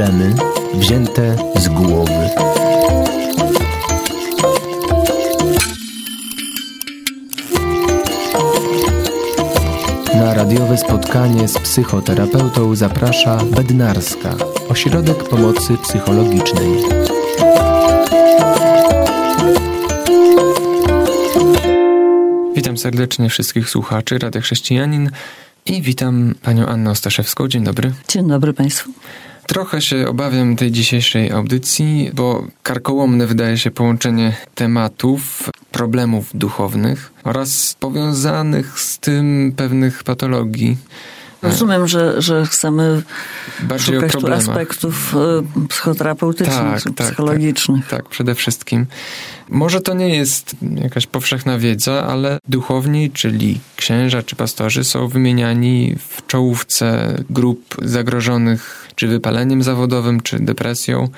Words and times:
problemy 0.00 0.34
wzięte 0.74 1.36
z 1.56 1.68
głowy. 1.68 2.30
Na 10.14 10.34
radiowe 10.34 10.78
spotkanie 10.78 11.48
z 11.48 11.58
psychoterapeutą 11.58 12.74
zaprasza 12.74 13.36
Bednarska, 13.36 14.34
ośrodek 14.68 15.28
pomocy 15.28 15.76
psychologicznej. 15.82 16.70
Witam 22.56 22.78
serdecznie 22.78 23.28
wszystkich 23.28 23.70
słuchaczy 23.70 24.18
Radia 24.18 24.40
Chrześcijanin 24.40 25.10
i 25.66 25.82
witam 25.82 26.34
panią 26.42 26.66
Annę 26.66 26.90
Ostaszewską. 26.90 27.48
Dzień 27.48 27.64
dobry. 27.64 27.92
Dzień 28.08 28.28
dobry 28.28 28.52
państwu. 28.52 28.92
Trochę 29.50 29.82
się 29.82 30.08
obawiam 30.08 30.56
tej 30.56 30.70
dzisiejszej 30.70 31.30
audycji, 31.30 32.10
bo 32.14 32.46
karkołomne 32.62 33.26
wydaje 33.26 33.58
się 33.58 33.70
połączenie 33.70 34.36
tematów, 34.54 35.50
problemów 35.72 36.30
duchownych 36.34 37.12
oraz 37.24 37.76
powiązanych 37.80 38.80
z 38.80 38.98
tym 38.98 39.52
pewnych 39.56 40.02
patologii. 40.02 40.76
Rozumiem, 41.42 41.88
że, 41.88 42.22
że 42.22 42.46
chcemy 42.46 43.02
Bardziej 43.62 43.94
szukać 43.94 44.12
tu 44.12 44.32
aspektów 44.32 45.14
e, 45.14 45.66
psychoterapeutycznych, 45.68 46.56
Tak, 46.58 46.82
czy 46.82 46.92
tak, 46.92 47.06
psychologicznych. 47.06 47.88
Tak, 47.88 48.08
przede 48.08 48.34
wszystkim. 48.34 48.86
Może 49.48 49.80
to 49.80 49.94
nie 49.94 50.16
jest 50.16 50.56
jakaś 50.74 51.06
powszechna 51.06 51.58
wiedza, 51.58 52.06
ale 52.06 52.38
duchowni, 52.48 53.10
czyli 53.10 53.60
księża 53.76 54.22
czy 54.22 54.36
pastorzy 54.36 54.84
są 54.84 55.08
wymieniani 55.08 55.96
w 56.08 56.26
czołówce 56.26 57.16
grup 57.30 57.76
zagrożonych 57.82 58.89
czy 59.00 59.08
wypaleniem 59.08 59.62
zawodowym, 59.62 60.20
czy 60.20 60.38
depresją. 60.40 61.08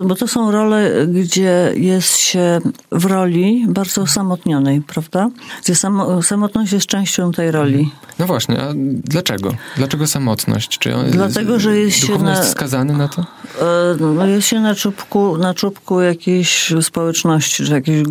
Bo 0.00 0.14
to 0.14 0.28
są 0.28 0.50
role, 0.50 1.06
gdzie 1.06 1.72
jest 1.76 2.16
się 2.16 2.58
w 2.92 3.04
roli 3.04 3.66
bardzo 3.68 4.02
osamotnionej, 4.02 4.80
prawda? 4.80 5.28
Gdzie 5.64 5.74
samo, 5.74 6.22
samotność 6.22 6.72
jest 6.72 6.86
częścią 6.86 7.32
tej 7.32 7.50
roli. 7.50 7.90
No 8.18 8.26
właśnie, 8.26 8.60
a 8.62 8.68
dlaczego? 9.04 9.54
Dlaczego 9.76 10.06
samotność? 10.06 10.78
Czy 10.78 10.92
Dlatego, 11.10 11.60
że 11.60 11.76
jest 11.76 11.96
się 12.06 12.18
na- 12.18 12.42
skazany 12.42 12.96
na 12.96 13.08
to? 13.08 13.22
E, 13.22 13.96
No 14.14 14.26
jest 14.26 14.48
się 14.48 14.60
na 14.60 14.74
czubku, 14.74 15.36
na 15.38 15.54
czubku 15.54 16.00
jakiejś 16.00 16.72
społeczności, 16.80 17.64
czy 17.64 17.72
jakiejś 17.72 18.00
e, 18.00 18.04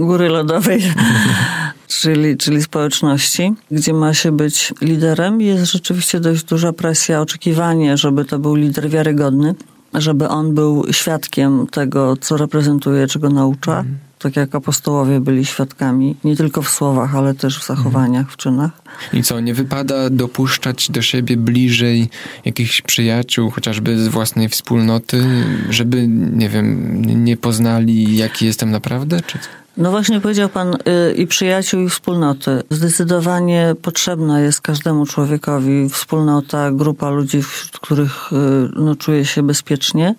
góry 0.00 0.28
lodowej, 0.28 0.82
czyli, 1.90 2.36
czyli 2.36 2.62
społeczności, 2.62 3.52
gdzie 3.70 3.92
ma 3.92 4.14
się 4.14 4.32
być 4.32 4.74
liderem. 4.80 5.40
Jest 5.40 5.72
rzeczywiście 5.72 6.20
dość 6.20 6.44
duża 6.44 6.72
presja, 6.72 7.20
oczekiwanie, 7.20 7.96
żeby 7.96 8.24
to 8.24 8.38
był 8.38 8.54
lider 8.54 8.90
wiarygodny, 8.90 9.54
żeby 9.94 10.28
on 10.28 10.54
był 10.54 10.84
świadkiem 10.90 11.66
tego, 11.66 12.16
co 12.16 12.36
reprezentuje, 12.36 13.06
czego 13.06 13.28
naucza. 13.28 13.84
Tak 14.18 14.36
jak 14.36 14.54
apostołowie 14.54 15.20
byli 15.20 15.46
świadkami, 15.46 16.16
nie 16.24 16.36
tylko 16.36 16.62
w 16.62 16.68
słowach, 16.68 17.16
ale 17.16 17.34
też 17.34 17.58
w 17.58 17.66
zachowaniach, 17.66 18.32
w 18.32 18.36
czynach. 18.36 18.70
I 19.12 19.22
co, 19.22 19.40
nie 19.40 19.54
wypada 19.54 20.10
dopuszczać 20.10 20.90
do 20.90 21.02
siebie 21.02 21.36
bliżej 21.36 22.08
jakichś 22.44 22.82
przyjaciół, 22.82 23.50
chociażby 23.50 23.98
z 23.98 24.08
własnej 24.08 24.48
wspólnoty, 24.48 25.24
żeby, 25.70 26.08
nie 26.08 26.48
wiem, 26.48 27.02
nie 27.24 27.36
poznali, 27.36 28.16
jaki 28.16 28.46
jestem 28.46 28.70
naprawdę? 28.70 29.20
Czy 29.26 29.38
co? 29.38 29.59
No 29.80 29.90
właśnie 29.90 30.20
powiedział 30.20 30.48
pan 30.48 30.74
y, 30.74 31.14
i 31.14 31.26
przyjaciół, 31.26 31.80
i 31.80 31.88
wspólnoty. 31.88 32.62
Zdecydowanie 32.70 33.74
potrzebna 33.82 34.40
jest 34.40 34.60
każdemu 34.60 35.06
człowiekowi 35.06 35.88
wspólnota, 35.88 36.70
grupa 36.72 37.10
ludzi, 37.10 37.42
wśród 37.42 37.78
których 37.78 38.32
y, 38.32 38.36
no, 38.76 38.96
czuje 38.96 39.24
się 39.24 39.42
bezpiecznie. 39.42 40.14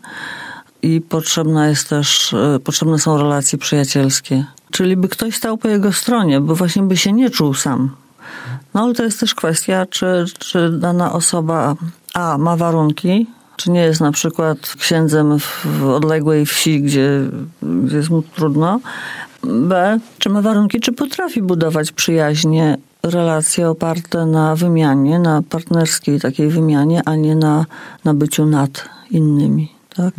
I 0.82 1.02
potrzebna 1.02 1.68
jest 1.68 1.90
też, 1.90 2.34
y, 2.34 2.60
potrzebne 2.64 3.00
są 3.00 3.18
relacje 3.18 3.60
przyjacielskie. 3.60 4.46
Czyli 4.72 4.98
by 4.98 5.10
ktoś 5.10 5.36
stał 5.36 5.58
po 5.58 5.68
jego 5.68 5.94
stronie, 5.94 6.40
bo 6.40 6.56
właśnie 6.56 6.84
by 6.84 6.98
się 6.98 7.14
nie 7.14 7.30
czuł 7.30 7.54
sam. 7.54 7.96
No 8.74 8.84
ale 8.84 8.94
to 8.94 9.04
jest 9.04 9.20
też 9.20 9.36
kwestia, 9.36 9.86
czy, 9.86 10.26
czy 10.40 10.70
dana 10.70 11.14
osoba 11.14 11.76
A 12.14 12.38
ma 12.38 12.58
warunki, 12.58 13.28
czy 13.56 13.72
nie 13.72 13.82
jest 13.82 14.02
na 14.02 14.12
przykład 14.12 14.58
księdzem 14.80 15.40
w, 15.40 15.84
odległej 15.84 16.46
wsi, 16.46 16.82
gdzie, 16.82 17.10
gdzie 17.62 17.98
jest 17.98 18.10
mu 18.10 18.22
trudno. 18.22 18.80
B, 19.44 20.00
czy 20.20 20.30
ma 20.30 20.42
warunki, 20.42 20.80
czy 20.80 20.92
potrafi 20.92 21.42
budować 21.42 21.92
przyjaźnie, 21.92 22.78
relacje 23.04 23.70
oparte 23.70 24.26
na 24.26 24.56
wymianie, 24.56 25.20
na 25.20 25.42
partnerskiej 25.50 26.20
takiej 26.20 26.50
wymianie, 26.50 27.02
a 27.06 27.16
nie 27.16 27.36
na, 27.36 27.66
na 28.06 28.14
byciu 28.14 28.46
nad 28.46 28.90
innymi. 29.12 29.72
Tak? 29.96 30.14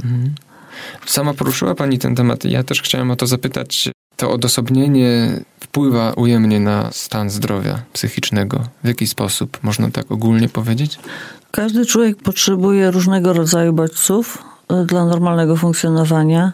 Sama 1.07 1.35
poruszyła 1.35 1.75
Pani 1.75 1.99
ten 1.99 2.15
temat 2.15 2.45
i 2.45 2.51
ja 2.51 2.65
też 2.65 2.83
chciałem 2.83 3.11
o 3.11 3.17
to 3.17 3.27
zapytać. 3.27 3.91
To 4.17 4.31
odosobnienie 4.31 5.41
wpływa 5.61 6.13
ujemnie 6.13 6.61
na 6.61 6.91
stan 6.93 7.31
zdrowia 7.31 7.83
psychicznego. 7.93 8.61
W 8.85 8.89
jaki 8.89 9.07
sposób? 9.07 9.59
Można 9.63 9.91
tak 9.91 10.13
ogólnie 10.13 10.49
powiedzieć? 10.49 10.99
Każdy 11.51 11.87
człowiek 11.87 12.17
potrzebuje 12.17 12.91
różnego 12.91 13.33
rodzaju 13.33 13.73
bodźców 13.73 14.39
y, 14.83 14.87
dla 14.87 15.05
normalnego 15.05 15.57
funkcjonowania. 15.57 16.53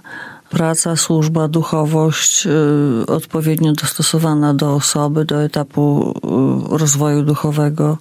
Praca, 0.50 0.96
służba, 0.96 1.48
duchowość 1.48 2.46
y, 2.46 3.06
odpowiednio 3.06 3.72
dostosowana 3.72 4.54
do 4.54 4.74
osoby, 4.74 5.24
do 5.24 5.42
etapu 5.42 6.14
y, 6.74 6.78
rozwoju 6.78 7.22
duchowego. 7.22 7.98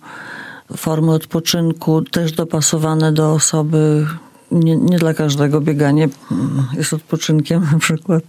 Formy 0.77 1.11
odpoczynku 1.11 2.01
też 2.01 2.31
dopasowane 2.31 3.11
do 3.11 3.33
osoby. 3.33 4.07
Nie, 4.51 4.77
nie 4.77 4.99
dla 4.99 5.13
każdego 5.13 5.61
bieganie 5.61 6.09
mm, 6.31 6.67
jest 6.73 6.93
odpoczynkiem 6.93 7.67
na 7.71 7.79
przykład. 7.79 8.23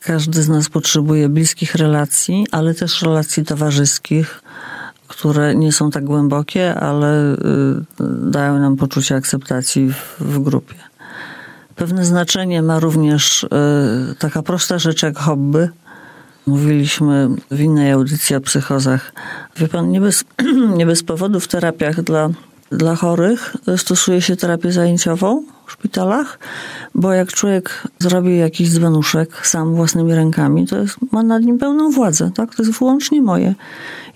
Każdy 0.00 0.42
z 0.42 0.48
nas 0.48 0.68
potrzebuje 0.68 1.28
bliskich 1.28 1.74
relacji, 1.74 2.46
ale 2.50 2.74
też 2.74 3.02
relacji 3.02 3.44
towarzyskich, 3.44 4.42
które 5.08 5.54
nie 5.54 5.72
są 5.72 5.90
tak 5.90 6.04
głębokie, 6.04 6.74
ale 6.74 7.32
y, 7.32 7.36
dają 8.30 8.58
nam 8.58 8.76
poczucie 8.76 9.16
akceptacji 9.16 9.92
w, 9.92 10.16
w 10.20 10.38
grupie. 10.38 10.93
Pewne 11.76 12.04
znaczenie 12.04 12.62
ma 12.62 12.80
również 12.80 13.44
y, 13.44 13.48
taka 14.18 14.42
prosta 14.42 14.78
rzecz 14.78 15.02
jak 15.02 15.18
hobby. 15.18 15.68
Mówiliśmy 16.46 17.28
w 17.50 17.60
innej 17.60 17.92
audycji 17.92 18.36
o 18.36 18.40
psychozach. 18.40 19.12
Wie 19.56 19.68
pan, 19.68 19.90
nie 19.90 20.00
bez, 20.00 20.24
nie 20.78 20.86
bez 20.86 21.02
powodu 21.02 21.40
w 21.40 21.48
terapiach 21.48 22.02
dla, 22.02 22.30
dla 22.70 22.96
chorych 22.96 23.56
stosuje 23.76 24.22
się 24.22 24.36
terapię 24.36 24.72
zajęciową 24.72 25.44
w 25.66 25.72
szpitalach, 25.72 26.38
bo 26.94 27.12
jak 27.12 27.32
człowiek 27.32 27.82
zrobi 27.98 28.38
jakiś 28.38 28.70
dzbanuszek 28.70 29.46
sam 29.46 29.74
własnymi 29.74 30.14
rękami, 30.14 30.66
to 30.66 30.78
jest, 30.78 30.96
ma 31.12 31.22
nad 31.22 31.42
nim 31.42 31.58
pełną 31.58 31.90
władzę, 31.90 32.30
tak? 32.34 32.54
To 32.54 32.62
jest 32.62 32.78
wyłącznie 32.78 33.22
moje. 33.22 33.54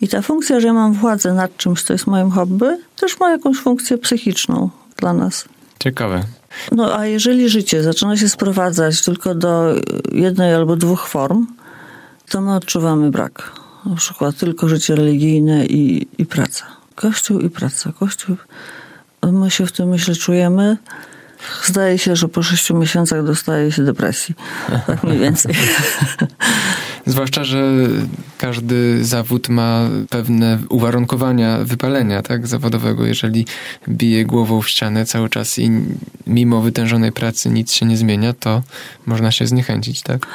I 0.01 0.09
ta 0.09 0.23
funkcja, 0.23 0.61
że 0.61 0.67
ja 0.67 0.73
mam 0.73 0.93
władzę 0.93 1.35
nad 1.35 1.57
czymś, 1.57 1.83
co 1.83 1.93
jest 1.93 2.07
moim 2.07 2.31
hobby, 2.31 2.79
też 2.97 3.21
ma 3.21 3.31
jakąś 3.31 3.59
funkcję 3.59 3.99
psychiczną 3.99 4.71
dla 4.97 5.13
nas. 5.13 5.45
Ciekawe. 5.79 6.38
No 6.73 6.99
a 6.99 7.07
jeżeli 7.07 7.49
życie 7.49 7.83
zaczyna 7.83 8.17
się 8.17 8.29
sprowadzać 8.29 9.03
tylko 9.03 9.35
do 9.35 9.75
jednej 10.13 10.55
albo 10.55 10.77
dwóch 10.77 11.09
form, 11.09 11.47
to 12.29 12.41
my 12.41 12.55
odczuwamy 12.55 13.11
brak. 13.11 13.53
Na 13.87 13.97
przykład 13.97 14.37
tylko 14.37 14.69
życie 14.69 14.95
religijne 14.95 15.67
i, 15.67 16.09
i 16.19 16.27
praca. 16.27 16.67
Kościół 16.95 17.41
i 17.41 17.51
praca. 17.51 17.93
Kościół. 17.93 18.37
My 19.33 19.51
się 19.51 19.67
w 19.67 19.73
tym 19.73 19.99
źle 19.99 20.15
czujemy. 20.15 20.77
Zdaje 21.65 21.99
się, 21.99 22.17
że 22.17 22.29
po 22.29 22.43
sześciu 22.43 22.77
miesiącach 22.77 23.25
dostaje 23.25 23.73
się 23.73 23.85
depresji. 23.85 24.35
Tak 24.87 25.05
mniej 25.05 25.19
więcej. 25.19 25.55
Zwłaszcza, 27.09 27.45
że 27.45 27.73
każdy 28.39 29.05
zawód 29.05 29.49
ma 29.49 29.89
pewne 30.11 30.59
uwarunkowania 30.69 31.59
wypalenia 31.65 32.23
tak, 32.23 32.47
zawodowego. 32.47 33.07
Jeżeli 33.07 33.47
bije 33.89 34.25
głową 34.25 34.63
w 34.63 34.69
ścianę 34.69 35.07
cały 35.07 35.29
czas 35.29 35.59
i 35.59 35.71
mimo 36.27 36.61
wytężonej 36.61 37.13
pracy 37.13 37.51
nic 37.51 37.73
się 37.73 37.87
nie 37.87 37.97
zmienia, 37.97 38.33
to 38.33 38.63
można 39.07 39.31
się 39.33 39.47
zniechęcić, 39.47 40.03
tak? 40.03 40.27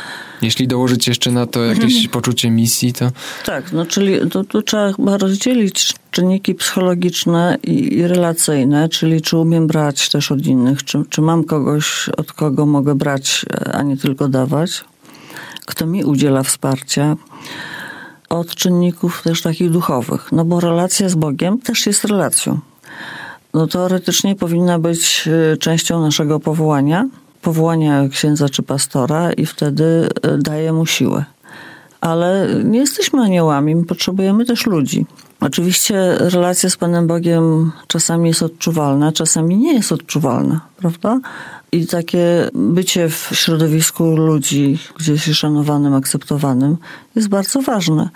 Jeśli 0.42 0.68
dołożyć 0.68 1.08
jeszcze 1.08 1.32
na 1.32 1.46
to 1.46 1.64
jakieś 1.64 2.08
poczucie 2.08 2.50
misji, 2.50 2.94
to 2.94 3.12
Tak, 3.46 3.72
no 3.72 3.86
czyli 3.86 4.30
to, 4.30 4.44
tu 4.44 4.62
trzeba 4.62 4.94
chyba 4.94 5.18
rozdzielić 5.18 5.94
czynniki 6.12 6.56
psychologiczne 6.56 7.58
i, 7.64 7.94
i 7.98 8.08
relacyjne, 8.08 8.90
czyli 8.90 9.22
czy 9.22 9.38
umiem 9.38 9.68
brać 9.68 10.10
też 10.10 10.32
od 10.32 10.46
innych, 10.46 10.84
czy, 10.84 11.04
czy 11.10 11.22
mam 11.22 11.44
kogoś, 11.44 12.10
od 12.18 12.34
kogo 12.34 12.66
mogę 12.66 12.96
brać, 12.96 13.46
a 13.74 13.82
nie 13.82 13.98
tylko 13.98 14.28
dawać, 14.28 14.84
kto 15.66 15.86
mi 15.86 16.04
udziela 16.04 16.44
wsparcia, 16.44 17.16
od 18.30 18.56
czynników 18.56 19.22
też 19.24 19.42
takich 19.42 19.72
duchowych, 19.72 20.32
no 20.32 20.46
bo 20.46 20.60
relacja 20.60 21.10
z 21.10 21.16
Bogiem 21.16 21.60
też 21.60 21.88
jest 21.88 22.04
relacją. 22.06 22.60
No 23.54 23.68
teoretycznie 23.68 24.36
powinna 24.36 24.80
być 24.80 25.30
y, 25.54 25.58
częścią 25.58 26.02
naszego 26.02 26.40
powołania, 26.40 27.10
powołania 27.42 28.10
księdza 28.10 28.50
czy 28.50 28.64
pastora 28.64 29.34
i 29.34 29.46
wtedy 29.46 29.84
y, 29.84 30.38
daje 30.38 30.74
mu 30.74 30.86
siłę. 30.86 31.26
ale 32.02 32.48
nie 32.64 32.80
jesteśmy 32.80 33.22
aniołami, 33.22 33.76
my 33.76 33.86
potrzebujemy 33.86 34.46
też 34.46 34.66
ludzi. 34.66 35.06
Oczywiście 35.40 36.16
relacja 36.20 36.70
z 36.70 36.78
Panem 36.78 37.08
Bogiem 37.08 37.72
czasami 37.88 38.30
jest 38.30 38.44
odczuwalna, 38.44 39.12
czasami 39.12 39.58
nie 39.58 39.74
jest 39.74 39.92
odczuwalna, 39.92 40.62
prawda? 40.78 41.20
I 41.74 41.88
takie 41.88 42.50
bycie 42.54 43.10
w 43.10 43.30
środowisku 43.34 44.16
ludzi, 44.16 44.80
gdzieś 45.00 45.24
szanowanym, 45.24 45.94
akceptowanym, 45.94 46.78
jest 47.16 47.28
bardzo 47.28 47.62
ważne. 47.62 48.10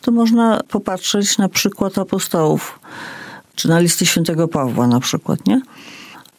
To 0.00 0.12
można 0.12 0.60
popatrzeć 0.68 1.38
na 1.38 1.48
przykład 1.48 1.98
apostołów, 1.98 2.80
czy 3.54 3.68
na 3.68 3.80
listy 3.80 4.06
świętego 4.06 4.48
Pawła 4.48 4.86
na 4.86 5.00
przykład, 5.00 5.46
nie? 5.46 5.60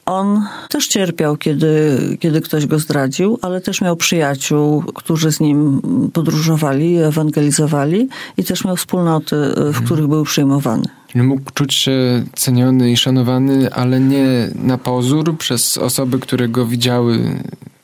On 0.05 0.47
też 0.69 0.87
cierpiał, 0.87 1.37
kiedy, 1.37 1.97
kiedy 2.19 2.41
ktoś 2.41 2.65
go 2.65 2.79
zdradził, 2.79 3.39
ale 3.41 3.61
też 3.61 3.81
miał 3.81 3.95
przyjaciół, 3.95 4.83
którzy 4.95 5.31
z 5.31 5.39
nim 5.39 5.81
podróżowali, 6.13 6.97
ewangelizowali 6.97 8.09
i 8.37 8.43
też 8.43 8.65
miał 8.65 8.75
wspólnoty, 8.75 9.35
w 9.73 9.85
których 9.85 10.07
był 10.07 10.23
przyjmowany. 10.23 10.85
Mógł 11.15 11.51
czuć 11.53 11.73
się 11.73 12.23
ceniony 12.35 12.91
i 12.91 12.97
szanowany, 12.97 13.73
ale 13.73 13.99
nie 13.99 14.49
na 14.55 14.77
pozór 14.77 15.37
przez 15.37 15.77
osoby, 15.77 16.19
które 16.19 16.49
go 16.49 16.65
widziały 16.65 17.19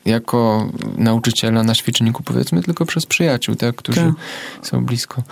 jako 0.05 0.69
nauczyciela 0.97 1.63
na 1.63 1.75
świeczniku, 1.75 2.23
powiedzmy, 2.23 2.63
tylko 2.63 2.85
przez 2.85 3.05
przyjaciół, 3.05 3.55
tak, 3.55 3.75
którzy 3.75 4.01
tak. 4.01 4.67
są 4.67 4.85
blisko. 4.85 5.23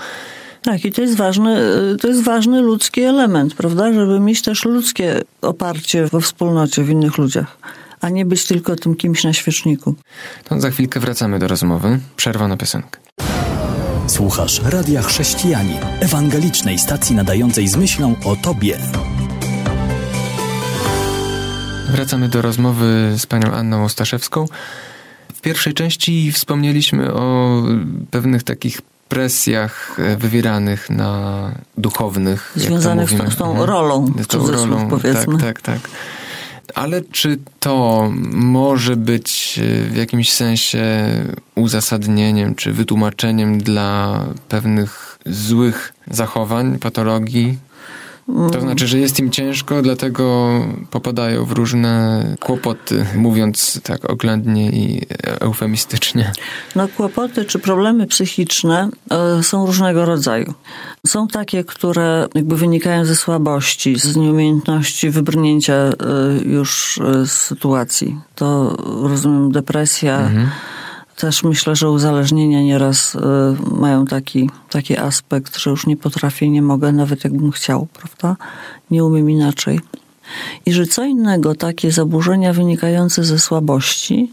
Tak, 0.61 0.85
i 0.85 0.91
to 0.91 1.01
jest 1.01 1.15
ważny, 1.15 1.57
to 2.01 2.07
jest 2.07 2.23
ważny 2.23 2.61
ludzki 2.61 3.01
element, 3.01 3.53
prawda? 3.53 3.93
Żeby 3.93 4.19
mieć 4.19 4.41
też 4.41 4.65
ludzkie 4.65 5.21
oparcie 5.41 6.05
we 6.05 6.21
wspólnocie, 6.21 6.83
w 6.83 6.89
innych 6.89 7.17
ludziach, 7.17 7.57
a 8.01 8.09
nie 8.09 8.25
być 8.25 8.45
tylko 8.45 8.75
tym 8.75 8.95
kimś 8.95 9.23
na 9.23 9.33
świeczniku. 9.33 9.95
To 10.43 10.61
za 10.61 10.69
chwilkę 10.69 10.99
wracamy 10.99 11.39
do 11.39 11.47
rozmowy. 11.47 11.99
Przerwa 12.15 12.47
na 12.47 12.57
piosenkę. 12.57 12.99
Słuchasz 14.07 14.61
Radia 14.63 15.01
Chrześcijani, 15.01 15.73
ewangelicznej 15.99 16.79
stacji 16.79 17.15
nadającej 17.15 17.67
z 17.67 17.75
myślą 17.75 18.15
o 18.25 18.35
Tobie. 18.35 18.77
Wracamy 21.89 22.29
do 22.29 22.41
rozmowy 22.41 23.13
z 23.17 23.25
panią 23.25 23.51
Anną 23.51 23.83
Ostaszewską. 23.83 24.45
W 25.33 25.41
pierwszej 25.41 25.73
części 25.73 26.31
wspomnieliśmy 26.31 27.13
o 27.13 27.61
pewnych 28.11 28.43
takich 28.43 28.81
presjach 29.09 29.97
e, 29.99 30.17
wywieranych 30.17 30.89
na 30.89 31.51
duchownych. 31.77 32.51
Związanych 32.55 33.09
z, 33.09 33.33
z, 33.33 33.35
tą 33.35 33.49
mhm. 33.49 33.69
rolą, 33.69 34.13
z 34.23 34.27
tą 34.27 34.51
rolą, 34.51 34.89
powiedzmy. 34.89 35.37
Tak, 35.37 35.61
tak, 35.61 35.81
tak. 35.81 35.89
Ale 36.75 37.01
czy 37.01 37.37
to 37.59 38.09
może 38.31 38.95
być 38.95 39.59
e, 39.59 39.89
w 39.89 39.95
jakimś 39.95 40.31
sensie 40.31 40.83
uzasadnieniem 41.55 42.55
czy 42.55 42.73
wytłumaczeniem 42.73 43.57
dla 43.57 44.19
pewnych 44.49 45.19
złych 45.25 45.93
zachowań, 46.11 46.79
patologii, 46.79 47.57
to 48.27 48.61
znaczy, 48.61 48.87
że 48.87 48.99
jest 48.99 49.19
im 49.19 49.31
ciężko, 49.31 49.81
dlatego 49.81 50.51
popadają 50.91 51.45
w 51.45 51.51
różne 51.51 52.23
kłopoty, 52.39 53.05
mówiąc 53.15 53.81
tak 53.83 54.09
oględnie 54.09 54.71
i 54.71 55.01
eufemistycznie. 55.39 56.31
No 56.75 56.87
kłopoty 56.87 57.45
czy 57.45 57.59
problemy 57.59 58.07
psychiczne 58.07 58.89
e, 59.11 59.43
są 59.43 59.65
różnego 59.65 60.05
rodzaju. 60.05 60.53
Są 61.07 61.27
takie, 61.27 61.63
które 61.63 62.27
jakby 62.35 62.57
wynikają 62.57 63.05
ze 63.05 63.15
słabości, 63.15 63.99
z 63.99 64.15
nieumiejętności 64.15 65.09
wybrnięcia 65.09 65.73
e, 65.73 65.93
już 66.45 66.99
z 67.25 67.31
sytuacji. 67.31 68.19
To 68.35 68.77
rozumiem 69.01 69.51
depresja, 69.51 70.19
mhm 70.19 70.49
też 71.15 71.43
myślę, 71.43 71.75
że 71.75 71.89
uzależnienia 71.89 72.61
nieraz 72.61 73.15
y, 73.15 73.19
mają 73.71 74.05
taki, 74.05 74.49
taki 74.69 74.97
aspekt, 74.97 75.57
że 75.57 75.69
już 75.69 75.87
nie 75.87 75.97
potrafię, 75.97 76.49
nie 76.49 76.61
mogę, 76.61 76.91
nawet 76.91 77.23
jakbym 77.23 77.51
chciał, 77.51 77.87
prawda? 77.93 78.35
Nie 78.91 79.03
umiem 79.03 79.29
inaczej. 79.29 79.79
I 80.65 80.73
że 80.73 80.85
co 80.85 81.03
innego 81.03 81.55
takie 81.55 81.91
zaburzenia 81.91 82.53
wynikające 82.53 83.23
ze 83.23 83.39
słabości, 83.39 84.31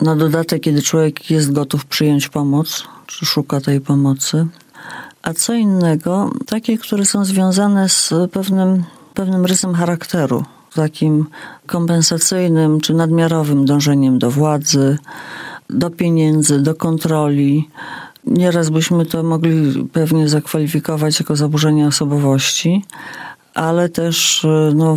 na 0.00 0.16
dodatek, 0.16 0.62
kiedy 0.62 0.82
człowiek 0.82 1.30
jest 1.30 1.52
gotów 1.52 1.86
przyjąć 1.86 2.28
pomoc, 2.28 2.84
czy 3.06 3.26
szuka 3.26 3.60
tej 3.60 3.80
pomocy, 3.80 4.46
a 5.22 5.34
co 5.34 5.54
innego 5.54 6.30
takie, 6.46 6.78
które 6.78 7.04
są 7.04 7.24
związane 7.24 7.88
z 7.88 8.12
pewnym, 8.32 8.84
pewnym 9.14 9.46
rysem 9.46 9.74
charakteru, 9.74 10.44
takim 10.74 11.26
kompensacyjnym 11.66 12.80
czy 12.80 12.94
nadmiarowym 12.94 13.64
dążeniem 13.64 14.18
do 14.18 14.30
władzy, 14.30 14.98
do 15.70 15.90
pieniędzy, 15.90 16.62
do 16.62 16.74
kontroli. 16.74 17.68
Nieraz 18.26 18.70
byśmy 18.70 19.06
to 19.06 19.22
mogli 19.22 19.84
pewnie 19.92 20.28
zakwalifikować 20.28 21.20
jako 21.20 21.36
zaburzenie 21.36 21.86
osobowości, 21.86 22.84
ale 23.54 23.88
też 23.88 24.46
no, 24.74 24.96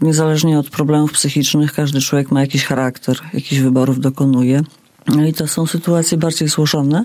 niezależnie 0.00 0.58
od 0.58 0.70
problemów 0.70 1.12
psychicznych, 1.12 1.72
każdy 1.72 2.00
człowiek 2.00 2.30
ma 2.30 2.40
jakiś 2.40 2.64
charakter, 2.64 3.16
jakichś 3.34 3.60
wyborów 3.62 4.00
dokonuje. 4.00 4.62
No 5.08 5.26
i 5.26 5.32
to 5.32 5.48
są 5.48 5.66
sytuacje 5.66 6.18
bardziej 6.18 6.48
złożone. 6.48 7.04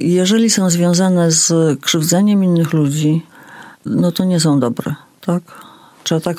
Jeżeli 0.00 0.50
są 0.50 0.70
związane 0.70 1.30
z 1.30 1.52
krzywdzeniem 1.80 2.44
innych 2.44 2.72
ludzi, 2.72 3.22
no 3.86 4.12
to 4.12 4.24
nie 4.24 4.40
są 4.40 4.60
dobre, 4.60 4.94
tak? 5.20 5.63
Trzeba 6.04 6.20
tak 6.20 6.36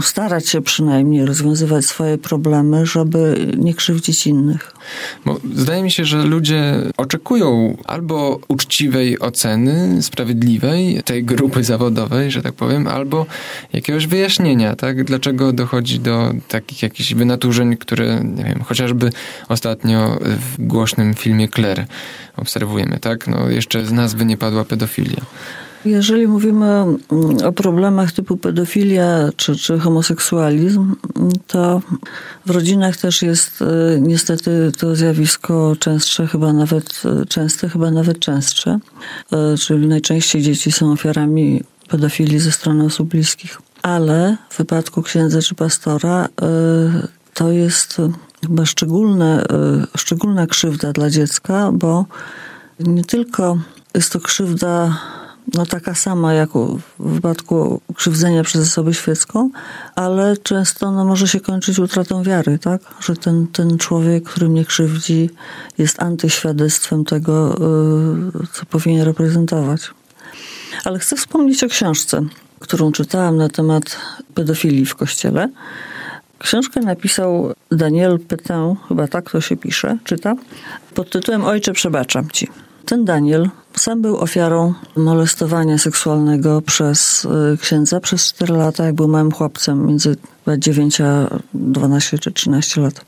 starać 0.00 0.48
się 0.48 0.60
przynajmniej 0.60 1.26
rozwiązywać 1.26 1.84
swoje 1.84 2.18
problemy, 2.18 2.86
żeby 2.86 3.50
nie 3.58 3.74
krzywdzić 3.74 4.26
innych. 4.26 4.74
Bo 5.24 5.40
zdaje 5.54 5.82
mi 5.82 5.90
się, 5.90 6.04
że 6.04 6.24
ludzie 6.24 6.76
oczekują 6.96 7.76
albo 7.84 8.40
uczciwej 8.48 9.18
oceny, 9.18 10.02
sprawiedliwej 10.02 11.02
tej 11.04 11.24
grupy 11.24 11.64
zawodowej, 11.64 12.30
że 12.30 12.42
tak 12.42 12.52
powiem, 12.52 12.86
albo 12.88 13.26
jakiegoś 13.72 14.06
wyjaśnienia, 14.06 14.76
tak? 14.76 15.04
Dlaczego 15.04 15.52
dochodzi 15.52 16.00
do 16.00 16.32
takich 16.48 16.82
jakichś 16.82 17.14
wynaturzeń, 17.14 17.76
które, 17.76 18.24
nie 18.24 18.44
wiem, 18.44 18.62
chociażby 18.64 19.10
ostatnio 19.48 20.18
w 20.20 20.66
głośnym 20.66 21.14
filmie 21.14 21.48
Claire 21.48 21.86
obserwujemy, 22.36 22.98
tak? 22.98 23.28
No 23.28 23.48
jeszcze 23.48 23.86
z 23.86 23.92
nazwy 23.92 24.24
nie 24.24 24.36
padła 24.36 24.64
pedofilia. 24.64 25.22
Jeżeli 25.84 26.28
mówimy 26.28 26.66
mm, 26.66 26.98
o 27.44 27.52
problemach 27.52 28.12
typu 28.12 28.36
pedofilia 28.36 29.28
czy, 29.36 29.56
czy 29.56 29.78
homoseksualizm, 29.78 30.94
to 31.46 31.82
w 32.46 32.50
rodzinach 32.50 32.96
też 32.96 33.22
jest 33.22 33.62
e, 33.62 34.00
niestety 34.00 34.72
to 34.78 34.96
zjawisko 34.96 35.76
częstsze, 35.78 36.26
chyba 36.26 36.52
nawet 36.52 37.02
e, 37.04 37.26
częste, 37.26 37.68
chyba 37.68 37.90
nawet 37.90 38.18
częstsze. 38.18 38.78
E, 39.32 39.56
czyli 39.56 39.86
najczęściej 39.86 40.42
dzieci 40.42 40.72
są 40.72 40.92
ofiarami 40.92 41.62
pedofilii 41.88 42.38
ze 42.38 42.52
strony 42.52 42.84
osób 42.84 43.08
bliskich. 43.08 43.58
Ale 43.82 44.36
w 44.50 44.58
wypadku 44.58 45.02
księdza 45.02 45.42
czy 45.42 45.54
pastora 45.54 46.28
to 47.34 47.52
jest 47.52 47.96
chyba 48.46 48.66
szczególne, 48.66 49.44
szczególna 49.96 50.46
krzywda 50.46 50.92
dla 50.92 51.10
dziecka, 51.10 51.72
bo 51.72 52.06
nie 52.80 53.04
tylko 53.04 53.58
jest 53.94 54.12
to 54.12 54.20
krzywda 54.20 54.98
no 55.54 55.66
taka 55.66 55.94
sama 55.94 56.34
jak 56.34 56.50
w 56.50 56.80
wypadku 56.98 57.80
krzywdzenia 57.94 58.44
przez 58.44 58.68
osobę 58.68 58.94
świecką, 58.94 59.50
ale 59.94 60.36
często 60.36 60.92
no, 60.92 61.04
może 61.04 61.28
się 61.28 61.40
kończyć 61.40 61.78
utratą 61.78 62.22
wiary, 62.22 62.58
tak? 62.58 62.80
Że 63.00 63.16
ten, 63.16 63.46
ten 63.46 63.78
człowiek, 63.78 64.24
który 64.24 64.48
mnie 64.48 64.64
krzywdzi, 64.64 65.30
jest 65.78 66.02
antyświadectwem 66.02 67.04
tego, 67.04 67.54
y, 67.54 68.46
co 68.52 68.66
powinien 68.66 69.02
reprezentować. 69.02 69.90
Ale 70.84 70.98
chcę 70.98 71.16
wspomnieć 71.16 71.64
o 71.64 71.68
książce, 71.68 72.22
którą 72.58 72.92
czytałam 72.92 73.36
na 73.36 73.48
temat 73.48 73.96
pedofilii 74.34 74.86
w 74.86 74.94
kościele. 74.94 75.48
Książkę 76.38 76.80
napisał 76.80 77.52
Daniel 77.70 78.18
Petin, 78.18 78.76
chyba 78.88 79.08
tak 79.08 79.30
to 79.30 79.40
się 79.40 79.56
pisze, 79.56 79.98
czyta, 80.04 80.34
pod 80.94 81.10
tytułem 81.10 81.44
Ojcze, 81.44 81.72
przebaczam 81.72 82.30
ci. 82.30 82.48
Ten 82.86 83.04
Daniel 83.04 83.50
sam 83.76 84.02
był 84.02 84.18
ofiarą 84.18 84.74
molestowania 84.96 85.78
seksualnego 85.78 86.62
przez 86.62 87.24
y, 87.24 87.58
księdza 87.60 88.00
przez 88.00 88.32
4 88.32 88.54
lata, 88.54 88.84
jak 88.84 88.94
był 88.94 89.08
małym 89.08 89.32
chłopcem, 89.32 89.86
między 89.86 90.16
9 90.58 91.00
a 91.00 91.38
12 91.54 92.18
czy 92.18 92.32
13 92.32 92.80
lat. 92.80 93.04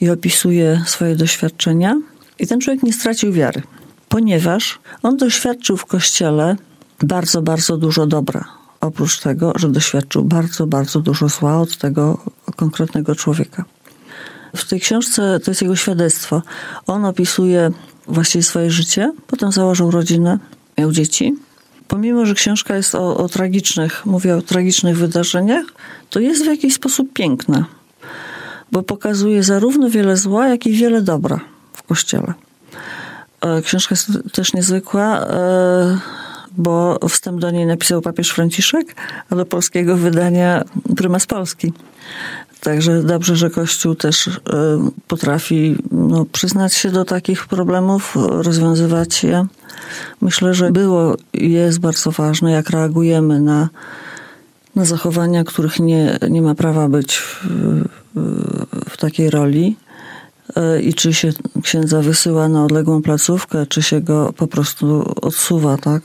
I 0.00 0.10
opisuje 0.10 0.82
swoje 0.86 1.16
doświadczenia. 1.16 2.00
I 2.38 2.46
ten 2.46 2.60
człowiek 2.60 2.82
nie 2.82 2.92
stracił 2.92 3.32
wiary, 3.32 3.62
ponieważ 4.08 4.78
on 5.02 5.16
doświadczył 5.16 5.76
w 5.76 5.86
kościele 5.86 6.56
bardzo, 7.02 7.42
bardzo 7.42 7.76
dużo 7.76 8.06
dobra. 8.06 8.44
Oprócz 8.80 9.20
tego, 9.20 9.52
że 9.56 9.68
doświadczył 9.68 10.24
bardzo, 10.24 10.66
bardzo 10.66 11.00
dużo 11.00 11.28
zła 11.28 11.60
od 11.60 11.76
tego 11.76 12.18
konkretnego 12.56 13.14
człowieka. 13.14 13.64
W 14.56 14.68
tej 14.68 14.80
książce 14.80 15.40
to 15.44 15.50
jest 15.50 15.62
jego 15.62 15.76
świadectwo. 15.76 16.42
On 16.86 17.04
opisuje 17.04 17.70
właściwie 18.08 18.42
swoje 18.42 18.70
życie, 18.70 19.12
potem 19.26 19.52
założył 19.52 19.90
rodzinę, 19.90 20.38
miał 20.78 20.92
dzieci. 20.92 21.34
Pomimo, 21.88 22.26
że 22.26 22.34
książka 22.34 22.76
jest 22.76 22.94
o, 22.94 23.16
o 23.16 23.28
tragicznych, 23.28 24.06
mówię 24.06 24.36
o 24.36 24.42
tragicznych 24.42 24.98
wydarzeniach, 24.98 25.64
to 26.10 26.20
jest 26.20 26.42
w 26.42 26.46
jakiś 26.46 26.74
sposób 26.74 27.12
piękna, 27.12 27.64
bo 28.72 28.82
pokazuje 28.82 29.42
zarówno 29.42 29.90
wiele 29.90 30.16
zła, 30.16 30.48
jak 30.48 30.66
i 30.66 30.72
wiele 30.72 31.02
dobra 31.02 31.40
w 31.72 31.82
kościele. 31.82 32.34
E, 33.40 33.62
książka 33.62 33.92
jest 33.92 34.32
też 34.32 34.52
niezwykła, 34.52 35.20
e, 35.20 35.98
bo 36.56 36.98
wstęp 37.08 37.40
do 37.40 37.50
niej 37.50 37.66
napisał 37.66 38.02
papież 38.02 38.30
Franciszek, 38.30 38.96
a 39.30 39.36
do 39.36 39.46
polskiego 39.46 39.96
wydania 39.96 40.64
prymas 40.96 41.26
Polski. 41.26 41.72
Także 42.60 43.02
dobrze, 43.02 43.36
że 43.36 43.50
Kościół 43.50 43.94
też 43.94 44.28
e, 44.28 44.30
potrafi 45.08 45.76
no, 45.90 46.24
przyznać 46.24 46.74
się 46.74 46.90
do 46.90 47.04
takich 47.04 47.46
problemów, 47.46 48.16
rozwiązywać 48.16 49.24
je. 49.24 49.46
Myślę, 50.20 50.54
że 50.54 50.72
było 50.72 51.16
i 51.32 51.52
jest 51.52 51.78
bardzo 51.78 52.10
ważne, 52.10 52.52
jak 52.52 52.70
reagujemy 52.70 53.40
na, 53.40 53.68
na 54.76 54.84
zachowania, 54.84 55.44
których 55.44 55.80
nie, 55.80 56.18
nie 56.30 56.42
ma 56.42 56.54
prawa 56.54 56.88
być 56.88 57.18
w, 57.18 57.46
w 58.88 58.96
takiej 58.96 59.30
roli 59.30 59.76
e, 60.56 60.80
i 60.80 60.94
czy 60.94 61.14
się 61.14 61.32
księdza 61.62 62.00
wysyła 62.00 62.48
na 62.48 62.64
odległą 62.64 63.02
placówkę, 63.02 63.66
czy 63.66 63.82
się 63.82 64.00
go 64.00 64.32
po 64.36 64.46
prostu 64.46 65.12
odsuwa, 65.22 65.76
tak? 65.76 66.02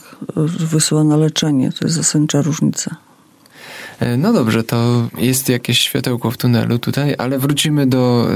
Wysyła 0.59 1.03
na 1.03 1.17
leczenie. 1.17 1.71
To 1.71 1.85
jest 1.85 1.95
zasadnicza 1.95 2.41
różnica. 2.41 2.95
E, 3.99 4.17
no 4.17 4.33
dobrze, 4.33 4.63
to 4.63 5.07
jest 5.17 5.49
jakieś 5.49 5.79
światełko 5.79 6.31
w 6.31 6.37
tunelu 6.37 6.79
tutaj, 6.79 7.15
ale 7.17 7.39
wrócimy 7.39 7.87
do 7.87 8.27
e, 8.31 8.35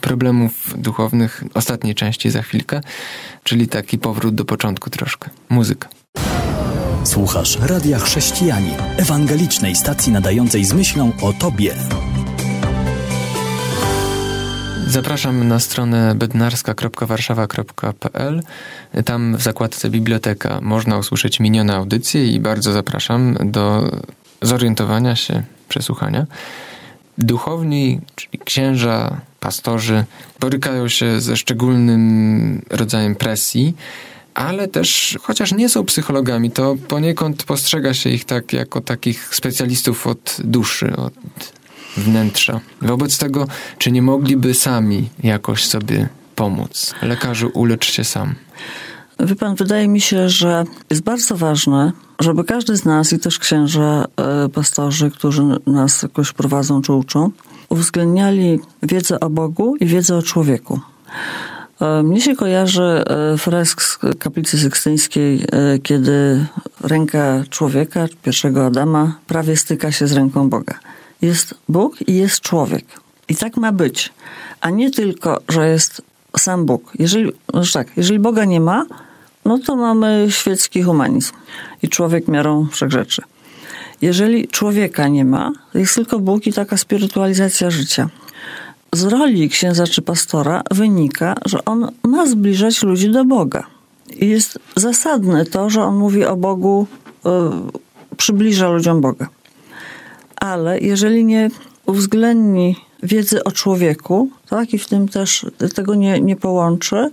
problemów 0.00 0.74
duchownych 0.78 1.44
ostatniej 1.54 1.94
części 1.94 2.30
za 2.30 2.42
chwilkę, 2.42 2.80
czyli 3.42 3.68
taki 3.68 3.98
powrót 3.98 4.34
do 4.34 4.44
początku 4.44 4.90
troszkę. 4.90 5.30
Muzyka. 5.48 5.88
Słuchasz 7.04 7.58
Radia 7.60 7.98
Chrześcijani, 7.98 8.70
ewangelicznej 8.96 9.76
stacji 9.76 10.12
nadającej 10.12 10.64
z 10.64 10.72
myślą 10.72 11.12
o 11.22 11.32
Tobie. 11.32 11.74
Zapraszam 14.86 15.48
na 15.48 15.60
stronę 15.60 16.14
bednarska.warszawa.pl. 16.14 18.42
Tam 19.04 19.36
w 19.36 19.42
zakładce 19.42 19.90
biblioteka 19.90 20.58
można 20.62 20.98
usłyszeć 20.98 21.40
minione 21.40 21.76
audycje 21.76 22.26
i 22.26 22.40
bardzo 22.40 22.72
zapraszam 22.72 23.36
do 23.44 23.90
zorientowania 24.46 25.16
się, 25.16 25.42
przesłuchania. 25.68 26.26
Duchowni, 27.18 28.00
czyli 28.14 28.38
księża, 28.44 29.20
pastorzy, 29.40 30.04
borykają 30.40 30.88
się 30.88 31.20
ze 31.20 31.36
szczególnym 31.36 32.62
rodzajem 32.70 33.14
presji, 33.14 33.74
ale 34.34 34.68
też, 34.68 35.18
chociaż 35.22 35.52
nie 35.52 35.68
są 35.68 35.84
psychologami, 35.84 36.50
to 36.50 36.76
poniekąd 36.88 37.44
postrzega 37.44 37.94
się 37.94 38.10
ich 38.10 38.24
tak 38.24 38.52
jako 38.52 38.80
takich 38.80 39.34
specjalistów 39.34 40.06
od 40.06 40.36
duszy, 40.44 40.96
od 40.96 41.14
wnętrza. 41.96 42.60
Wobec 42.82 43.18
tego, 43.18 43.46
czy 43.78 43.92
nie 43.92 44.02
mogliby 44.02 44.54
sami 44.54 45.08
jakoś 45.22 45.64
sobie 45.64 46.08
pomóc? 46.34 46.94
Lekarzu, 47.02 47.50
ulecz 47.54 47.92
się 47.92 48.04
sam. 48.04 48.34
Wie 49.20 49.36
pan, 49.36 49.54
wydaje 49.54 49.88
mi 49.88 50.00
się, 50.00 50.28
że 50.28 50.64
jest 50.90 51.02
bardzo 51.02 51.36
ważne, 51.36 51.92
żeby 52.20 52.44
każdy 52.44 52.76
z 52.76 52.84
nas 52.84 53.12
i 53.12 53.18
też 53.18 53.38
księża, 53.38 54.04
e, 54.16 54.48
pastorzy, 54.48 55.10
którzy 55.10 55.42
nas 55.66 56.02
jakoś 56.02 56.32
prowadzą 56.32 56.82
czy 56.82 56.92
uczą, 56.92 57.30
uwzględniali 57.68 58.60
wiedzę 58.82 59.20
o 59.20 59.30
Bogu 59.30 59.76
i 59.76 59.86
wiedzę 59.86 60.16
o 60.16 60.22
człowieku. 60.22 60.80
E, 61.80 62.02
mnie 62.02 62.20
się 62.20 62.36
kojarzy 62.36 62.82
e, 62.82 63.38
fresk 63.38 63.82
z 63.82 63.98
kaplicy 64.18 64.58
sykstyńskiej, 64.58 65.44
kiedy 65.82 66.46
ręka 66.80 67.42
człowieka, 67.50 68.06
pierwszego 68.22 68.66
Adama, 68.66 69.18
prawie 69.26 69.56
styka 69.56 69.92
się 69.92 70.06
z 70.06 70.12
ręką 70.12 70.48
Boga. 70.48 70.74
Jest 71.22 71.54
Bóg 71.68 72.08
i 72.08 72.14
jest 72.14 72.40
człowiek. 72.40 72.84
I 73.28 73.36
tak 73.36 73.56
ma 73.56 73.72
być. 73.72 74.12
A 74.60 74.70
nie 74.70 74.90
tylko, 74.90 75.38
że 75.48 75.68
jest 75.68 76.02
sam 76.40 76.66
Bóg. 76.66 76.92
Jeżeli, 76.98 77.32
znaczy 77.50 77.72
tak, 77.72 77.88
jeżeli 77.96 78.18
Boga 78.18 78.44
nie 78.44 78.60
ma, 78.60 78.86
no 79.44 79.58
to 79.58 79.76
mamy 79.76 80.26
świecki 80.30 80.82
humanizm 80.82 81.32
i 81.82 81.88
człowiek 81.88 82.28
miarą 82.28 82.66
wszechrzeczy. 82.72 83.22
Jeżeli 84.02 84.48
człowieka 84.48 85.08
nie 85.08 85.24
ma, 85.24 85.52
jest 85.74 85.94
tylko 85.94 86.18
Bóg 86.18 86.46
i 86.46 86.52
taka 86.52 86.76
spirytualizacja 86.76 87.70
życia. 87.70 88.08
Z 88.92 89.02
roli 89.02 89.48
księdza 89.48 89.86
czy 89.86 90.02
pastora 90.02 90.62
wynika, 90.70 91.34
że 91.46 91.64
on 91.64 91.90
ma 92.02 92.26
zbliżać 92.26 92.82
ludzi 92.82 93.10
do 93.10 93.24
Boga. 93.24 93.66
I 94.16 94.28
jest 94.28 94.58
zasadne 94.76 95.44
to, 95.44 95.70
że 95.70 95.82
on 95.82 95.96
mówi 95.96 96.24
o 96.24 96.36
Bogu, 96.36 96.86
yy, 97.24 97.30
przybliża 98.16 98.68
ludziom 98.68 99.00
Boga. 99.00 99.28
Ale 100.36 100.78
jeżeli 100.78 101.24
nie 101.24 101.50
uwzględni 101.86 102.76
wiedzy 103.04 103.44
o 103.44 103.52
człowieku, 103.52 104.28
tak, 104.50 104.74
i 104.74 104.78
w 104.78 104.88
tym 104.88 105.08
też 105.08 105.46
tego 105.74 105.94
nie, 105.94 106.20
nie 106.20 106.36
połączy, 106.36 107.10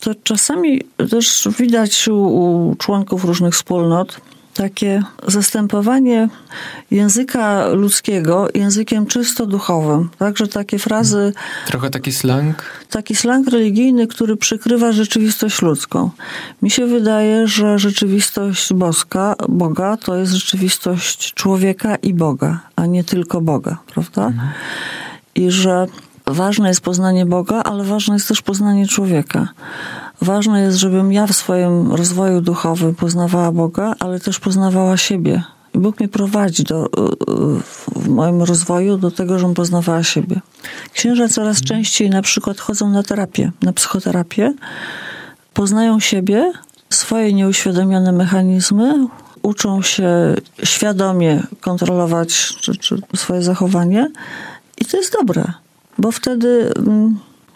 to 0.00 0.14
czasami 0.22 0.82
też 1.10 1.48
widać 1.58 2.08
u, 2.08 2.16
u 2.16 2.74
członków 2.78 3.24
różnych 3.24 3.54
wspólnot 3.54 4.20
takie 4.58 5.02
zastępowanie 5.26 6.28
języka 6.90 7.68
ludzkiego 7.68 8.48
językiem 8.54 9.06
czysto 9.06 9.46
duchowym. 9.46 10.08
Także 10.18 10.48
takie 10.48 10.78
frazy. 10.78 11.32
Trochę 11.66 11.90
taki 11.90 12.12
slang? 12.12 12.64
Taki 12.90 13.16
slang 13.16 13.48
religijny, 13.48 14.06
który 14.06 14.36
przykrywa 14.36 14.92
rzeczywistość 14.92 15.62
ludzką. 15.62 16.10
Mi 16.62 16.70
się 16.70 16.86
wydaje, 16.86 17.46
że 17.46 17.78
rzeczywistość 17.78 18.72
boska, 18.72 19.34
Boga 19.48 19.96
to 19.96 20.16
jest 20.16 20.32
rzeczywistość 20.32 21.34
człowieka 21.34 21.96
i 21.96 22.14
Boga, 22.14 22.60
a 22.76 22.86
nie 22.86 23.04
tylko 23.04 23.40
Boga, 23.40 23.78
prawda? 23.94 24.26
Mhm. 24.26 24.48
I 25.34 25.50
że 25.50 25.86
ważne 26.26 26.68
jest 26.68 26.80
poznanie 26.80 27.26
Boga, 27.26 27.62
ale 27.62 27.84
ważne 27.84 28.14
jest 28.14 28.28
też 28.28 28.42
poznanie 28.42 28.86
człowieka. 28.86 29.48
Ważne 30.22 30.60
jest, 30.60 30.78
żebym 30.78 31.12
ja 31.12 31.26
w 31.26 31.32
swoim 31.32 31.92
rozwoju 31.92 32.40
duchowym 32.40 32.94
poznawała 32.94 33.52
Boga, 33.52 33.94
ale 34.00 34.20
też 34.20 34.40
poznawała 34.40 34.96
siebie. 34.96 35.42
I 35.74 35.78
Bóg 35.78 36.00
mnie 36.00 36.08
prowadzi 36.08 36.64
do, 36.64 36.86
y, 36.86 36.88
y, 36.88 38.00
w 38.00 38.08
moim 38.08 38.42
rozwoju 38.42 38.98
do 38.98 39.10
tego, 39.10 39.38
żebym 39.38 39.54
poznawała 39.54 40.02
siebie. 40.02 40.40
Księża 40.92 41.28
coraz 41.28 41.62
częściej 41.62 42.10
na 42.10 42.22
przykład 42.22 42.60
chodzą 42.60 42.90
na 42.90 43.02
terapię, 43.02 43.52
na 43.62 43.72
psychoterapię, 43.72 44.54
poznają 45.54 46.00
siebie, 46.00 46.52
swoje 46.90 47.32
nieuświadomione 47.32 48.12
mechanizmy, 48.12 49.06
uczą 49.42 49.82
się 49.82 50.34
świadomie 50.64 51.42
kontrolować 51.60 52.28
czy, 52.60 52.76
czy 52.76 52.96
swoje 53.16 53.42
zachowanie 53.42 54.10
i 54.78 54.84
to 54.84 54.96
jest 54.96 55.12
dobre 55.12 55.52
bo 55.98 56.12
wtedy. 56.12 56.72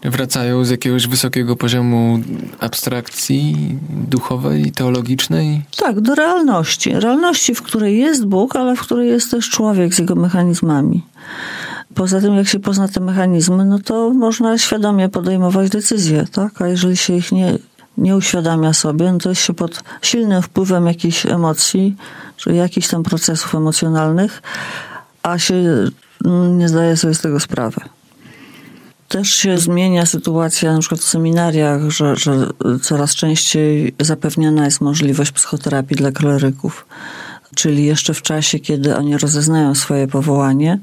Wracają 0.04 0.64
z 0.64 0.70
jakiegoś 0.70 1.06
wysokiego 1.06 1.56
poziomu 1.56 2.20
abstrakcji 2.60 3.78
duchowej, 3.90 4.72
teologicznej? 4.72 5.62
Tak, 5.76 6.00
do 6.00 6.14
realności. 6.14 6.94
Realności, 6.94 7.54
w 7.54 7.62
której 7.62 7.98
jest 7.98 8.26
Bóg, 8.26 8.56
ale 8.56 8.76
w 8.76 8.80
której 8.80 9.08
jest 9.08 9.30
też 9.30 9.50
człowiek 9.50 9.94
z 9.94 9.98
jego 9.98 10.14
mechanizmami. 10.14 11.02
Poza 11.94 12.20
tym, 12.20 12.34
jak 12.34 12.48
się 12.48 12.60
pozna 12.60 12.88
te 12.88 13.00
mechanizmy, 13.00 13.64
no 13.64 13.78
to 13.78 14.10
można 14.10 14.58
świadomie 14.58 15.08
podejmować 15.08 15.70
decyzje, 15.70 16.24
tak? 16.32 16.62
A 16.62 16.68
jeżeli 16.68 16.96
się 16.96 17.16
ich 17.16 17.32
nie, 17.32 17.58
nie 17.98 18.16
uświadamia 18.16 18.72
sobie, 18.72 19.12
no 19.12 19.18
to 19.18 19.28
jest 19.28 19.42
się 19.42 19.54
pod 19.54 19.82
silnym 20.02 20.42
wpływem 20.42 20.86
jakichś 20.86 21.26
emocji, 21.26 21.96
czy 22.36 22.54
jakichś 22.54 22.88
tam 22.88 23.02
procesów 23.02 23.54
emocjonalnych, 23.54 24.42
a 25.22 25.38
się 25.38 25.54
mm, 26.24 26.58
nie 26.58 26.68
zdaje 26.68 26.96
sobie 26.96 27.14
z 27.14 27.20
tego 27.20 27.40
sprawy. 27.40 27.80
Też 29.12 29.28
się 29.28 29.58
zmienia 29.58 30.06
sytuacja 30.06 30.72
na 30.72 30.78
przykład 30.78 31.00
w 31.00 31.08
seminariach, 31.08 31.90
że, 31.90 32.16
że 32.16 32.46
coraz 32.82 33.14
częściej 33.14 33.94
zapewniana 34.00 34.64
jest 34.64 34.80
możliwość 34.80 35.32
psychoterapii 35.32 35.96
dla 35.96 36.12
kleryków. 36.12 36.86
Czyli 37.54 37.84
jeszcze 37.84 38.14
w 38.14 38.22
czasie, 38.22 38.58
kiedy 38.58 38.96
oni 38.96 39.18
rozeznają 39.18 39.74
swoje 39.74 40.08
powołanie, 40.08 40.78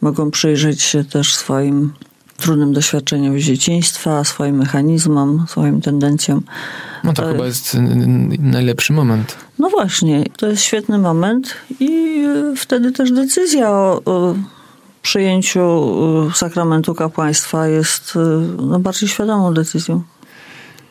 mogą 0.00 0.30
przyjrzeć 0.30 0.82
się 0.82 1.04
też 1.04 1.34
swoim 1.34 1.92
trudnym 2.36 2.72
doświadczeniom 2.72 3.40
z 3.40 3.42
dzieciństwa, 3.42 4.24
swoim 4.24 4.56
mechanizmom, 4.56 5.46
swoim 5.48 5.80
tendencjom. 5.80 6.42
No 7.04 7.12
to, 7.12 7.22
to 7.22 7.28
chyba 7.28 7.46
jest 7.46 7.76
najlepszy 8.38 8.92
moment. 8.92 9.36
No 9.58 9.70
właśnie, 9.70 10.24
to 10.36 10.46
jest 10.46 10.62
świetny 10.62 10.98
moment 10.98 11.54
i 11.80 12.22
wtedy 12.56 12.92
też 12.92 13.12
decyzja 13.12 13.70
o, 13.70 14.02
o 14.04 14.34
przyjęciu 15.02 15.60
y, 16.30 16.34
sakramentu 16.34 16.94
kapłaństwa 16.94 17.66
jest 17.66 18.16
y, 18.16 18.18
no, 18.62 18.78
bardziej 18.80 19.08
świadomą 19.08 19.54
decyzją. 19.54 20.02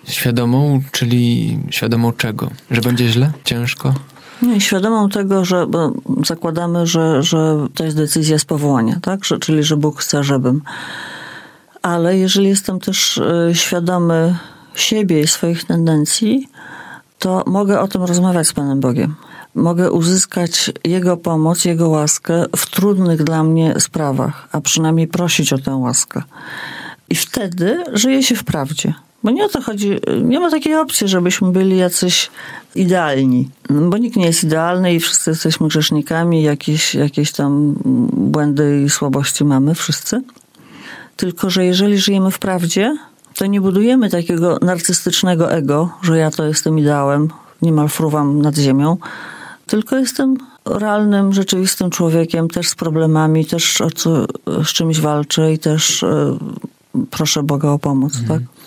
Świadomą, 0.08 0.82
czyli 0.92 1.60
świadomą 1.70 2.14
czego? 2.14 2.50
Że 2.72 2.82
będzie 2.82 3.08
źle? 3.08 3.32
Ciężko? 3.44 3.94
Nie, 4.42 4.62
świadomą 4.62 5.10
tego, 5.10 5.46
że 5.46 5.68
zakładamy, 6.26 6.88
że, 6.88 7.24
że 7.24 7.68
to 7.74 7.84
jest 7.84 7.98
decyzja 7.98 8.40
z 8.40 8.46
powołania, 8.46 9.00
tak? 9.02 9.26
Że, 9.26 9.40
czyli, 9.40 9.64
że 9.64 9.78
Bóg 9.78 10.00
chce, 10.00 10.24
żebym. 10.24 10.62
Ale 11.82 12.18
jeżeli 12.18 12.48
jestem 12.48 12.80
też 12.80 13.18
y, 13.18 13.52
świadomy 13.54 14.38
siebie 14.76 15.22
i 15.22 15.28
swoich 15.28 15.64
tendencji, 15.64 16.50
to 17.20 17.44
mogę 17.48 17.80
o 17.80 17.88
tym 17.88 18.04
rozmawiać 18.04 18.48
z 18.48 18.54
Panem 18.54 18.80
Bogiem 18.80 19.16
mogę 19.56 19.92
uzyskać 19.92 20.72
Jego 20.84 21.18
pomoc, 21.18 21.66
Jego 21.66 21.90
łaskę 21.90 22.46
w 22.56 22.70
trudnych 22.70 23.24
dla 23.24 23.44
mnie 23.44 23.76
sprawach, 23.80 24.48
a 24.52 24.62
przynajmniej 24.62 25.08
prosić 25.08 25.54
o 25.54 25.58
tę 25.58 25.76
łaskę. 25.76 26.24
I 27.10 27.16
wtedy 27.16 27.84
żyje 27.94 28.24
się 28.24 28.36
w 28.36 28.44
prawdzie. 28.44 28.94
Bo 29.24 29.32
nie 29.32 29.46
o 29.46 29.50
to 29.50 29.62
chodzi, 29.62 30.00
nie 30.24 30.40
ma 30.40 30.50
takiej 30.52 30.76
opcji, 30.76 31.08
żebyśmy 31.08 31.52
byli 31.52 31.78
jacyś 31.78 32.32
idealni. 32.76 33.50
Bo 33.70 33.98
nikt 33.98 34.16
nie 34.16 34.26
jest 34.26 34.44
idealny 34.44 34.94
i 34.94 35.00
wszyscy 35.00 35.30
jesteśmy 35.30 35.68
grzesznikami, 35.68 36.44
jakieś, 36.44 36.96
jakieś 36.96 37.32
tam 37.32 37.76
błędy 38.14 38.84
i 38.86 38.90
słabości 38.90 39.46
mamy 39.46 39.76
wszyscy. 39.76 40.22
Tylko, 41.16 41.50
że 41.50 41.66
jeżeli 41.66 41.98
żyjemy 41.98 42.32
w 42.32 42.40
prawdzie, 42.40 42.98
to 43.36 43.46
nie 43.46 43.62
budujemy 43.62 44.10
takiego 44.10 44.60
narcystycznego 44.62 45.52
ego, 45.52 45.90
że 46.02 46.18
ja 46.18 46.32
to 46.32 46.46
jestem 46.46 46.80
ideałem, 46.80 47.30
niemal 47.62 47.90
fruwam 47.90 48.42
nad 48.42 48.58
ziemią, 48.58 48.98
tylko 49.72 49.96
jestem 49.96 50.38
realnym, 50.66 51.34
rzeczywistym 51.34 51.90
człowiekiem, 51.90 52.48
też 52.48 52.70
z 52.70 52.76
problemami, 52.76 53.46
też 53.46 53.82
o 53.82 53.92
co, 53.92 54.26
z 54.64 54.68
czymś 54.68 55.00
walczę 55.00 55.54
i 55.54 55.60
też 55.60 56.04
e, 56.04 56.38
proszę 57.10 57.44
Boga 57.44 57.70
o 57.70 57.80
pomoc, 57.80 58.16
mhm. 58.20 58.40
tak? 58.40 58.61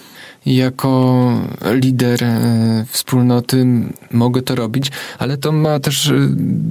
Jako 0.47 1.33
lider 1.73 2.25
e, 2.25 2.85
wspólnoty 2.89 3.67
mogę 4.11 4.43
to 4.43 4.55
robić, 4.55 4.91
ale 5.19 5.37
to 5.37 5.53
ma 5.53 5.81
też 5.81 6.09
e, 6.09 6.13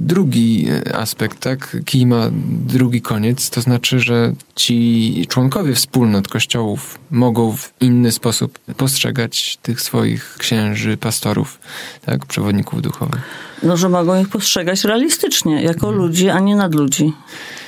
drugi 0.06 0.66
aspekt, 0.94 1.40
tak? 1.40 1.76
Kij 1.84 2.06
ma 2.06 2.30
drugi 2.66 3.02
koniec, 3.02 3.50
to 3.50 3.60
znaczy, 3.60 4.00
że 4.00 4.32
ci 4.54 5.26
członkowie 5.28 5.74
wspólnot 5.74 6.28
kościołów 6.28 6.98
mogą 7.10 7.56
w 7.56 7.72
inny 7.80 8.12
sposób 8.12 8.58
postrzegać 8.58 9.58
tych 9.62 9.80
swoich 9.80 10.36
księży, 10.38 10.96
pastorów, 10.96 11.58
tak? 12.06 12.26
Przewodników 12.26 12.82
duchowych. 12.82 13.22
No, 13.62 13.76
że 13.76 13.88
mogą 13.88 14.20
ich 14.20 14.28
postrzegać 14.28 14.84
realistycznie, 14.84 15.62
jako 15.62 15.86
hmm. 15.86 16.02
ludzi, 16.02 16.30
a 16.30 16.40
nie 16.40 16.56
nad 16.56 16.74
ludzi 16.74 17.12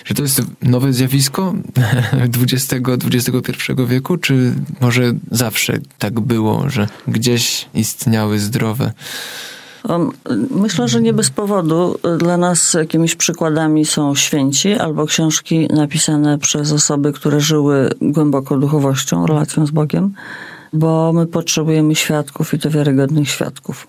że 0.06 0.14
to 0.14 0.22
jest 0.22 0.42
nowe 0.62 0.92
zjawisko 0.92 1.54
XX-XXI 2.42 3.72
wieku, 3.86 4.16
czy 4.16 4.54
może 4.80 5.12
zawsze 5.30 5.78
tak 5.98 6.20
było, 6.20 6.70
że 6.70 6.88
gdzieś 7.08 7.68
istniały 7.74 8.38
zdrowe? 8.38 8.92
Myślę, 10.50 10.88
że 10.88 11.00
nie 11.00 11.12
bez 11.12 11.30
powodu. 11.30 11.98
Dla 12.18 12.36
nas 12.36 12.74
jakimiś 12.74 13.14
przykładami 13.14 13.84
są 13.84 14.14
święci 14.14 14.72
albo 14.72 15.06
książki 15.06 15.68
napisane 15.70 16.38
przez 16.38 16.72
osoby, 16.72 17.12
które 17.12 17.40
żyły 17.40 17.90
głęboko 18.00 18.58
duchowością, 18.58 19.26
relacją 19.26 19.66
z 19.66 19.70
Bogiem, 19.70 20.14
bo 20.72 21.12
my 21.12 21.26
potrzebujemy 21.26 21.94
świadków 21.94 22.54
i 22.54 22.58
to 22.58 22.70
wiarygodnych 22.70 23.30
świadków 23.30 23.86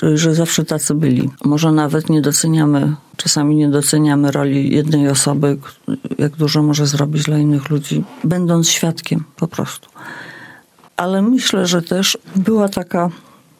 czyli 0.00 0.18
że 0.18 0.34
zawsze 0.34 0.64
tacy 0.64 0.94
byli. 0.94 1.30
Może 1.44 1.72
nawet 1.72 2.10
nie 2.10 2.22
doceniamy, 2.22 2.94
czasami 3.16 3.56
nie 3.56 3.68
doceniamy 3.68 4.30
roli 4.30 4.74
jednej 4.74 5.08
osoby, 5.08 5.58
jak 6.18 6.36
dużo 6.36 6.62
może 6.62 6.86
zrobić 6.86 7.22
dla 7.22 7.38
innych 7.38 7.70
ludzi, 7.70 8.04
będąc 8.24 8.68
świadkiem 8.68 9.24
po 9.36 9.48
prostu. 9.48 9.88
Ale 10.96 11.22
myślę, 11.22 11.66
że 11.66 11.82
też 11.82 12.18
była 12.36 12.68
taka 12.68 13.10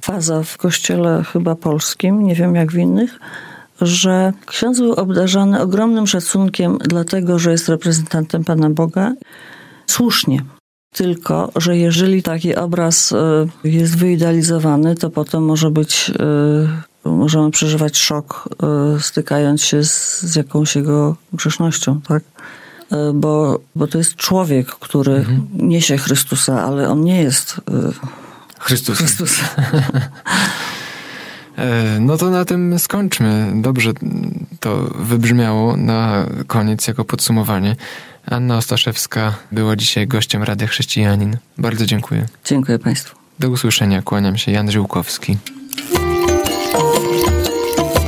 faza 0.00 0.42
w 0.42 0.56
kościele 0.56 1.24
chyba 1.32 1.54
polskim, 1.54 2.24
nie 2.24 2.34
wiem 2.34 2.54
jak 2.54 2.72
w 2.72 2.76
innych, 2.76 3.18
że 3.80 4.32
ksiądz 4.46 4.78
był 4.78 4.92
obdarzany 4.92 5.60
ogromnym 5.60 6.06
szacunkiem, 6.06 6.78
dlatego 6.80 7.38
że 7.38 7.50
jest 7.50 7.68
reprezentantem 7.68 8.44
Pana 8.44 8.70
Boga. 8.70 9.12
Słusznie, 9.86 10.42
tylko, 10.98 11.52
że 11.56 11.76
jeżeli 11.76 12.22
taki 12.22 12.54
obraz 12.54 13.12
e, 13.12 13.46
jest 13.64 13.96
wyidealizowany, 13.96 14.94
to 14.94 15.10
potem 15.10 15.42
może 15.44 15.70
być, 15.70 16.12
e, 17.04 17.10
możemy 17.10 17.50
przeżywać 17.50 17.98
szok, 17.98 18.48
e, 18.96 19.00
stykając 19.00 19.62
się 19.62 19.84
z, 19.84 20.22
z 20.22 20.36
jakąś 20.36 20.76
jego 20.76 21.16
grzesznością, 21.32 22.00
tak? 22.00 22.22
Bo, 23.14 23.60
bo 23.74 23.86
to 23.86 23.98
jest 23.98 24.16
człowiek, 24.16 24.66
który 24.66 25.12
mhm. 25.12 25.46
niesie 25.52 25.98
Chrystusa, 25.98 26.64
ale 26.64 26.88
on 26.88 27.04
nie 27.04 27.22
jest 27.22 27.60
Chrystus. 28.58 28.98
Chrystus. 28.98 29.40
No 32.00 32.16
to 32.16 32.30
na 32.30 32.44
tym 32.44 32.78
skończmy. 32.78 33.52
Dobrze 33.54 33.92
to 34.60 34.90
wybrzmiało 34.94 35.76
na 35.76 36.26
koniec 36.46 36.88
jako 36.88 37.04
podsumowanie. 37.04 37.76
Anna 38.26 38.56
Ostaszewska 38.56 39.34
była 39.52 39.76
dzisiaj 39.76 40.06
gościem 40.06 40.42
Rady 40.42 40.66
Chrześcijanin. 40.66 41.36
Bardzo 41.58 41.86
dziękuję. 41.86 42.26
Dziękuję 42.44 42.78
Państwu. 42.78 43.16
Do 43.38 43.50
usłyszenia. 43.50 44.02
Kłaniam 44.02 44.38
się. 44.38 44.52
Jan 44.52 44.70
Żyłkowski. 44.70 45.36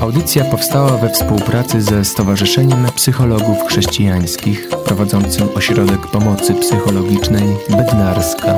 Audycja 0.00 0.44
powstała 0.44 0.96
we 0.96 1.10
współpracy 1.10 1.82
ze 1.82 2.04
Stowarzyszeniem 2.04 2.86
Psychologów 2.94 3.58
Chrześcijańskich 3.68 4.68
prowadzącym 4.84 5.48
Ośrodek 5.54 6.06
Pomocy 6.06 6.54
Psychologicznej 6.54 7.44
Bednarska. 7.70 8.54